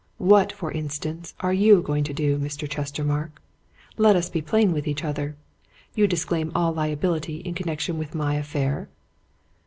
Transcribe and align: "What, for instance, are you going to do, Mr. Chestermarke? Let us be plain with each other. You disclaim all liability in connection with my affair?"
"What, 0.17 0.51
for 0.51 0.71
instance, 0.71 1.35
are 1.41 1.53
you 1.53 1.83
going 1.83 2.03
to 2.05 2.11
do, 2.13 2.39
Mr. 2.39 2.67
Chestermarke? 2.67 3.39
Let 3.97 4.15
us 4.15 4.31
be 4.31 4.41
plain 4.41 4.73
with 4.73 4.87
each 4.87 5.03
other. 5.03 5.35
You 5.93 6.07
disclaim 6.07 6.51
all 6.55 6.73
liability 6.73 7.37
in 7.41 7.53
connection 7.53 7.99
with 7.99 8.15
my 8.15 8.33
affair?" 8.33 8.89